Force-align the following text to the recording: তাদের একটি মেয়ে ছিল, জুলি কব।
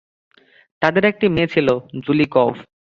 তাদের 0.81 1.03
একটি 1.05 1.25
মেয়ে 1.27 1.51
ছিল, 1.53 1.67
জুলি 2.05 2.25
কব। 2.31 2.51